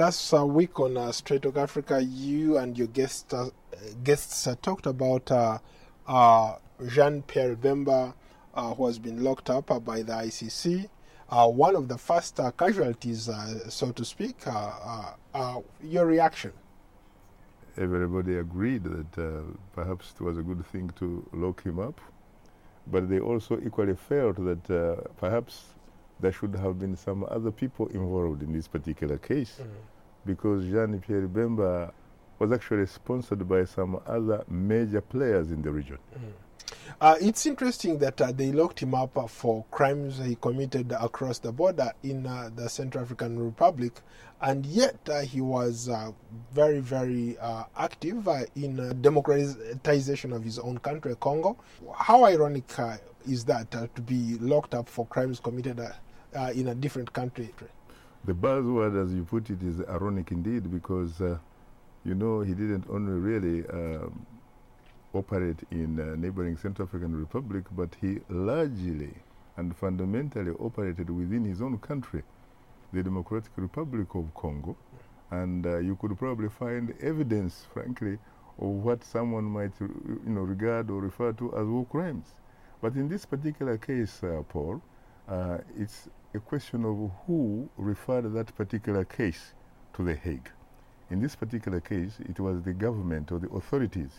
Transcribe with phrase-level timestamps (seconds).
[0.00, 3.50] Last uh, week on uh, Straight Talk Africa, you and your guest, uh,
[4.02, 5.58] guests uh, talked about uh,
[6.08, 6.54] uh,
[6.88, 8.14] Jean Pierre Bemba,
[8.54, 10.88] who has been locked up by the ICC.
[11.28, 13.28] one of the first casualties,
[13.68, 14.36] so to speak.
[15.84, 16.52] your reaction?
[17.76, 22.00] Everybody agreed that perhaps it was a good thing to lock him up,
[22.86, 24.64] but they also equally felt that
[25.18, 25.74] perhaps
[26.20, 29.66] there should have been some other people involved in this particular case mm.
[30.26, 31.92] Because Jean Pierre Bemba
[32.38, 35.98] was actually sponsored by some other major players in the region.
[36.14, 36.32] Mm.
[37.00, 41.38] Uh, it's interesting that uh, they locked him up uh, for crimes he committed across
[41.38, 44.00] the border in uh, the Central African Republic,
[44.42, 46.10] and yet uh, he was uh,
[46.52, 47.36] very, very
[47.76, 51.56] active in democratization of his own country, Congo.
[51.94, 52.70] How ironic
[53.26, 55.80] is that to be locked up for crimes committed
[56.54, 57.50] in a different country.
[58.24, 61.38] The buzzword, as you put it, is ironic indeed because, uh,
[62.04, 64.26] you know, he didn't only really um,
[65.14, 69.14] operate in uh, neighboring Central African Republic, but he largely
[69.56, 72.22] and fundamentally operated within his own country,
[72.92, 74.76] the Democratic Republic of Congo.
[75.30, 78.18] And uh, you could probably find evidence, frankly,
[78.58, 82.26] of what someone might you know, regard or refer to as war crimes.
[82.82, 84.82] But in this particular case, uh, Paul,
[85.28, 89.54] uh, it's a question of who referred that particular case
[89.94, 90.50] to The Hague.
[91.10, 94.12] In this particular case, it was the government or the authorities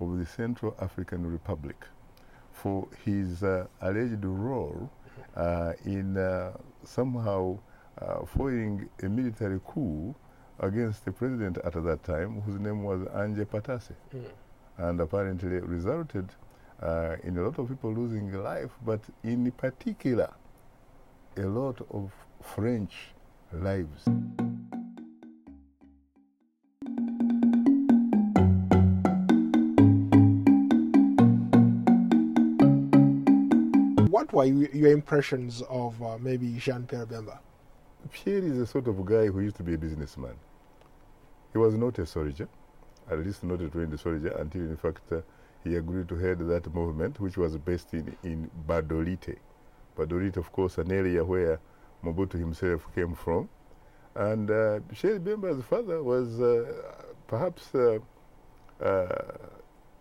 [0.00, 1.86] of the Central African Republic
[2.52, 4.90] for his uh, alleged role
[5.36, 6.52] uh, in uh,
[6.84, 7.58] somehow
[8.00, 10.14] uh, foiling a military coup
[10.60, 13.94] against the president at that time, whose name was Ange Patasse.
[14.14, 14.24] Mm.
[14.76, 16.30] And apparently resulted
[16.82, 20.32] uh, in a lot of people losing life, but in particular,
[21.36, 22.92] a lot of French
[23.52, 24.04] lives.
[34.10, 37.38] What were your impressions of uh, maybe Jean Pierre Bemba?
[38.12, 40.34] Pierre is a sort of guy who used to be a businessman.
[41.52, 42.48] He was not a soldier,
[43.10, 45.20] at least not a trained soldier, until in fact uh,
[45.64, 49.36] he agreed to head that movement, which was based in, in Gbadolite.
[49.96, 51.58] Gbadolite, of course, an area where
[52.04, 53.48] Mobutu himself came from.
[54.14, 56.70] And uh, Sheikh Bemba's father was uh,
[57.26, 57.98] perhaps uh,
[58.80, 59.08] uh,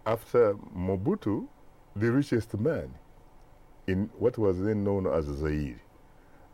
[0.05, 1.47] after Mobutu,
[1.95, 2.93] the richest man
[3.87, 5.79] in what was then known as Zaire.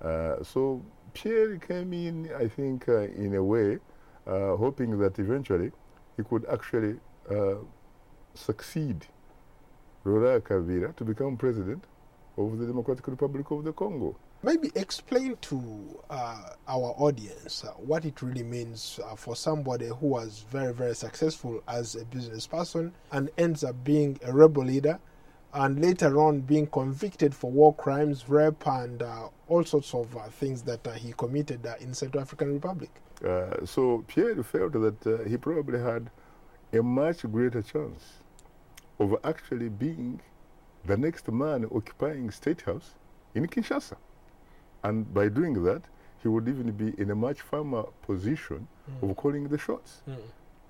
[0.01, 0.81] Uh, so
[1.13, 3.79] Pierre came in, I think, uh, in a way,
[4.25, 5.71] hoping that eventually
[6.15, 6.97] he could actually
[8.39, 9.05] succeed
[10.05, 11.83] Laurent Kabila to become president
[12.38, 14.16] of the Democratic Republic of the Congo.
[14.41, 20.07] Maybe explain to uh, our audience uh, what it really means uh, for somebody who
[20.07, 24.97] was very, very successful as a business person and ends up being a rebel leader
[25.53, 30.21] and later on being convicted for war crimes, rape, and uh, all sorts of uh,
[30.29, 32.91] things that uh, he committed in Central African Republic.
[33.66, 36.09] so Pierre felt that he probably had
[36.71, 38.19] a much greater chance
[38.99, 40.21] of actually being
[40.85, 42.95] the next man occupying State House
[43.35, 43.95] in Kinshasa.
[44.83, 45.83] And by doing that,
[46.21, 49.09] he would even be in a much firmer position mm.
[49.09, 50.01] of calling the shots.
[50.07, 50.17] Mm.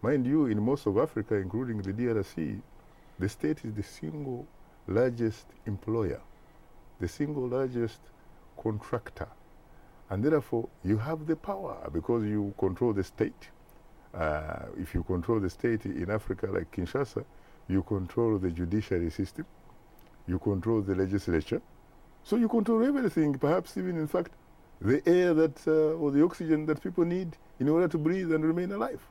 [0.02, 2.62] Mind you, in most of Africa, including the DRC,
[3.18, 4.48] the state is the single
[4.88, 6.22] largest employer,
[7.00, 8.00] the single largest
[8.62, 9.28] contractor.
[10.10, 13.50] And therefore, you have the power because you control the state.
[14.14, 17.24] Uh, if you control the state in Africa, like Kinshasa,
[17.70, 19.46] you control the judiciary system,
[20.28, 21.62] you control the legislature,
[22.24, 24.32] so you control everything, perhaps even, in fact,
[24.82, 28.44] the air that, uh, or the oxygen that people need in order to breathe and
[28.44, 29.02] remain alive.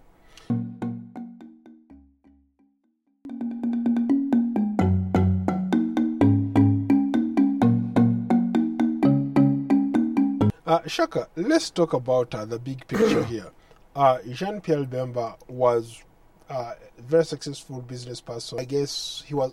[10.67, 13.51] Uh, Shaka, let's talk about uh, the big picture here.
[13.97, 16.03] Uh, Jean Pierre Bemba was
[16.49, 18.59] uh, very successful business person.
[18.59, 19.53] I guess he was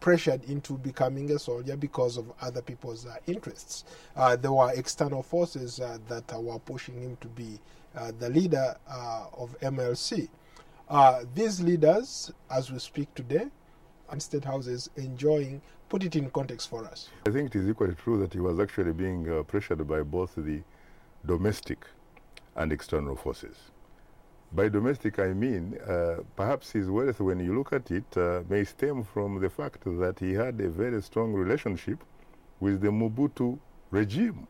[0.00, 3.84] pressured into becoming a soldier because of other people's uh, interests.
[4.16, 7.58] Uh, there were external forces uh, that uh, were pushing him to be
[7.96, 10.28] uh, the leader uh, of MLC.
[11.34, 13.46] these leaders, as we speak today,
[14.10, 17.08] and state houses enjoying, put it in context for us.
[17.26, 20.62] I think it is equally true that he was actually being pressured by both the
[21.26, 21.84] domestic
[22.56, 23.56] and external forces.
[24.52, 28.64] By domestic, I mean uh, perhaps his wealth, when you look at it, uh, may
[28.64, 32.02] stem from the fact that he had a very strong relationship
[32.60, 33.58] with the Mobutu
[33.90, 34.46] regime.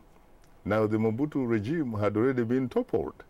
[0.65, 3.23] Now, the Mobutu regime had already been toppled.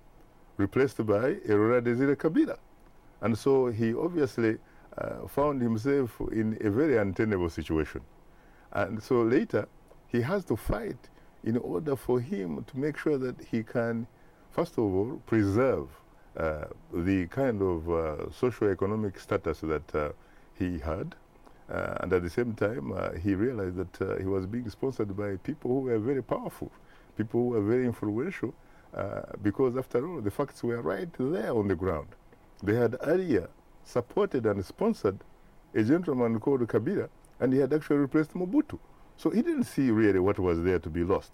[0.58, 2.58] replaced by Laurent Desire Kabila.
[3.22, 4.58] And so he obviously
[4.98, 8.02] uh, found himself in a very untenable situation.
[8.74, 9.68] And so later,
[10.08, 11.10] he has to fight
[11.44, 14.06] in order for him to make sure that he can,
[14.52, 15.88] first of all, preserve
[16.40, 20.10] uh, the kind of uh, socio-economic status that uh,
[20.58, 21.16] he had.
[21.70, 25.70] Uh, and at the same time, he realized that he was being sponsored by people
[25.70, 26.72] who were very powerful,
[27.18, 28.54] people who were very influential,
[29.44, 32.08] because after all, the facts were right there on the ground.
[32.64, 33.50] They had earlier
[33.84, 35.20] supported and sponsored
[35.76, 37.10] a gentleman called Kabila,
[37.40, 38.80] and he had actually replaced Mobutu.
[39.18, 41.34] So he didn't see really what was there to be lost.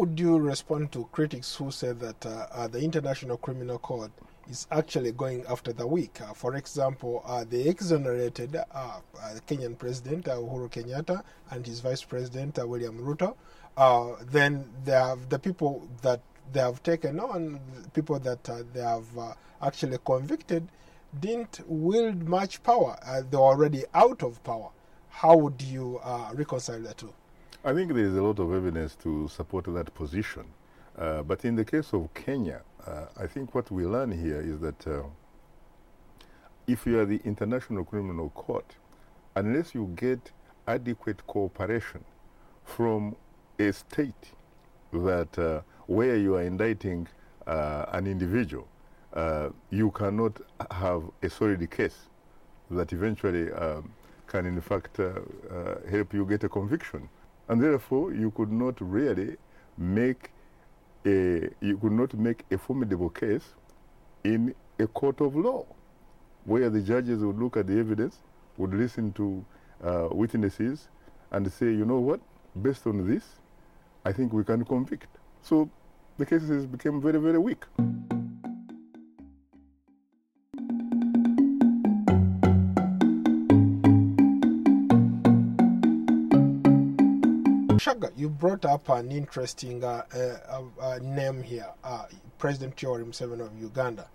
[0.00, 4.10] Would you respond to critics who say that uh, uh, the International Criminal Court
[4.48, 6.22] is actually going after the weak?
[6.22, 9.00] Uh, for example, uh, they exonerated uh,
[9.46, 13.36] Kenyan President Uhuru Kenyatta and his Vice President William Ruto.
[14.32, 17.60] then they have the people that they have taken on,
[17.92, 18.42] people that
[18.72, 20.66] they have actually convicted,
[21.20, 22.96] didn't wield much power.
[23.30, 24.70] They're already out of power.
[25.10, 26.00] How would you
[26.32, 27.12] reconcile the two?
[27.62, 30.44] I think there is a lot of evidence to support that position.
[30.96, 34.58] Uh, but in the case of Kenya, uh, I think what we learn here is
[34.60, 35.04] that
[36.66, 38.76] if you are the International Criminal Court,
[39.36, 40.30] unless you get
[40.66, 42.02] adequate cooperation
[42.64, 43.14] from
[43.58, 44.32] a state
[44.92, 47.06] that where you are indicting
[47.46, 48.66] uh, an individual,
[49.12, 50.40] uh, you cannot
[50.70, 52.08] have a solid case
[52.70, 53.92] that eventually um,
[54.28, 55.10] can in fact uh,
[55.50, 57.08] uh, help you get a conviction.
[57.50, 59.36] And therefore, you could not really
[59.76, 60.30] make
[61.04, 63.54] a, you could not make a formidable case
[64.22, 65.66] in a court of law,
[66.44, 68.18] where the judges would look at the evidence,
[68.56, 69.44] would listen to
[69.82, 70.86] uh, witnesses,
[71.32, 72.20] and say, you know what,
[72.62, 73.24] based on this,
[74.04, 75.08] I think we can convict.
[75.42, 75.68] So
[76.18, 77.64] the cases became very, very weak.
[87.80, 92.04] Shaka, you brought up an interesting uh, uh, uh, name here, uh,
[92.36, 94.06] President Yoweri Museveni of Uganda.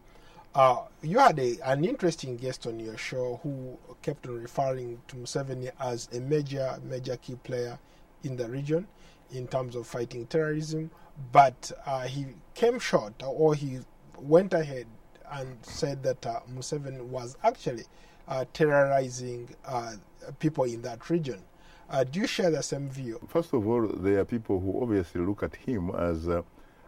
[0.53, 5.15] Uh, you had a, an interesting guest on your show who kept on referring to
[5.15, 7.79] Museveni as a major, major key player
[8.23, 8.85] in the region
[9.31, 10.91] in terms of fighting terrorism,
[11.31, 13.79] but uh, he came short or he
[14.19, 14.85] went ahead
[15.31, 17.85] and said that uh, Museveni was actually
[18.27, 19.93] uh, terrorizing uh,
[20.37, 21.41] people in that region.
[21.87, 23.19] Uh, do you share the same view?
[23.27, 26.41] First of all, there are people who obviously look at him as uh,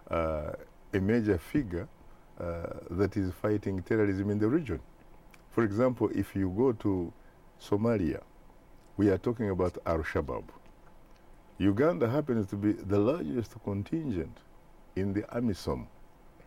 [0.09, 1.87] a major figure
[2.89, 4.79] that is fighting terrorism in the region.
[5.51, 7.11] For example, if you go to
[7.59, 8.21] Somalia,
[8.95, 10.43] we are talking about Al Shabaab.
[11.59, 14.37] Uganda happens to be the largest contingent
[14.95, 15.87] in the AMISOM,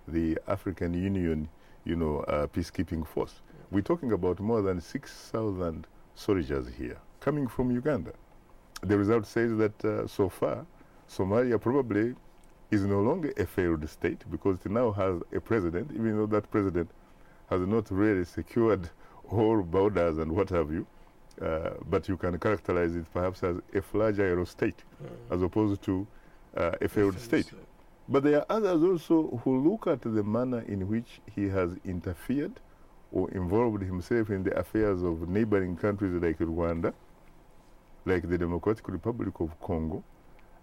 [0.06, 1.48] the African Union,
[1.84, 3.42] you know, uh, peacekeeping force.
[3.70, 8.12] We're talking about more than 6,000 soldiers here coming from Uganda.
[8.82, 10.66] The result says that uh, so far,
[11.08, 12.14] Somalia probably
[12.70, 16.50] is no longer a failed state because it now has a president, even though that
[16.50, 16.90] president
[17.50, 18.88] has not really secured
[19.28, 20.86] all borders and what have you.
[21.40, 25.34] Uh, but you can characterize it perhaps as a fragile state mm.
[25.34, 26.06] as opposed to
[26.56, 27.46] uh, a failed state.
[27.46, 27.58] state.
[28.08, 32.60] But there are others also who look at the manner in which he has interfered
[33.12, 36.92] or involved himself in the affairs of neighboring countries like Rwanda,
[38.04, 40.02] like the Democratic Republic of Congo,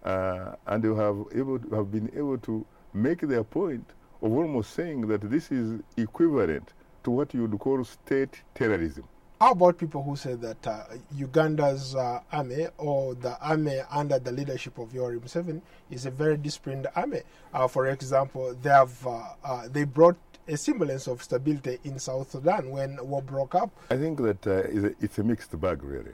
[0.03, 3.85] uh, and they have, able to, have been able to make their point
[4.21, 9.03] of almost saying that this is equivalent to what you would call state terrorism.
[9.39, 14.31] How about people who say that uh, Uganda's uh, army or the army under the
[14.31, 17.21] leadership of Yoweri Museveni is a very disciplined army?
[17.53, 20.17] Uh, for example, they have uh, uh, they brought
[20.47, 23.69] a semblance of stability in South Sudan when war broke up.
[23.91, 26.13] I think that uh, it's a, it's, a, mixed bag, really.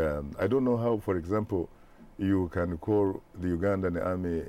[0.00, 1.68] Um, I don't know how, for example,
[2.18, 4.44] you can call the Ugandan army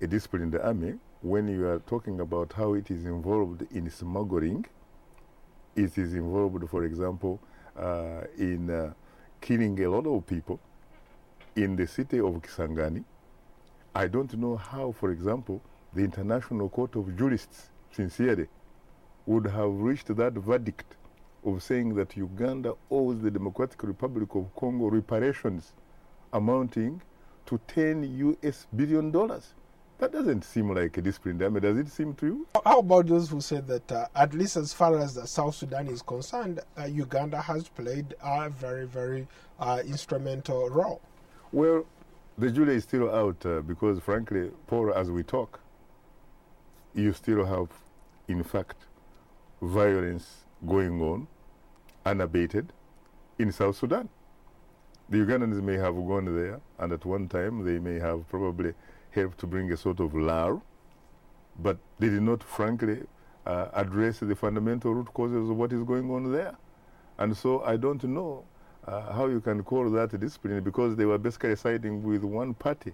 [0.00, 4.64] a disciplined army when you are talking about how it is involved in smuggling.
[5.74, 7.40] It is involved, for example,
[7.76, 8.92] uh, in uh,
[9.40, 10.60] killing a lot of people
[11.56, 13.04] in the city of Kisangani.
[13.94, 15.60] I don't know how, for example,
[15.92, 18.46] the International Court of Jurists, sincerely,
[19.26, 20.96] would have reached that verdict
[21.44, 25.72] of saying that Uganda owes the Democratic Republic of Congo reparations
[26.32, 27.00] amounting
[27.46, 29.54] to 10 US billion dollars.
[29.98, 31.40] That doesn't seem like a discipline.
[31.42, 32.46] I mean, does it seem to you?
[32.64, 36.02] How about those who say that, uh, at least as far as South Sudan is
[36.02, 39.28] concerned, uh, Uganda has played a very, very
[39.60, 41.00] uh, instrumental role?
[41.52, 41.86] Well,
[42.36, 45.60] the jury is still out uh, because, frankly, Paul, as we talk,
[46.92, 47.68] you still have,
[48.26, 48.86] in fact,
[49.62, 51.28] violence going on
[52.04, 52.72] unabated
[53.38, 54.08] in South Sudan.
[55.08, 58.74] The Ugandans may have gone there, and at one time they may have probably
[59.10, 60.62] helped to bring a sort of lull,
[61.58, 63.02] but they did not, frankly,
[63.46, 66.56] uh, address the fundamental root causes of what is going on there.
[67.18, 68.44] And so I don't know
[68.86, 72.92] uh, how you can call that discipline because they were basically siding with one party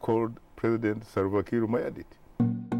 [0.00, 2.71] called President Salva Kiir Mayardit.